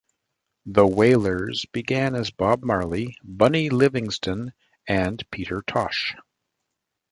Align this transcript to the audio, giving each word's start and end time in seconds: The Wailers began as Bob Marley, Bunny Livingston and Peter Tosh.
The 0.65 0.87
Wailers 0.87 1.67
began 1.71 2.15
as 2.15 2.31
Bob 2.31 2.63
Marley, 2.63 3.15
Bunny 3.23 3.69
Livingston 3.69 4.51
and 4.87 5.23
Peter 5.29 5.61
Tosh. 5.67 6.15